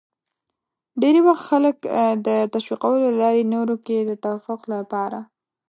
ډېری 1.01 1.21
وخت 1.27 1.43
خلک 1.49 1.75
د 2.27 2.29
تشویقولو 2.53 2.97
له 3.05 3.13
لارې 3.21 3.43
نورو 3.53 3.75
کې 3.85 3.97
د 4.03 4.11
توافق 4.23 4.59
لپاره 4.73 5.19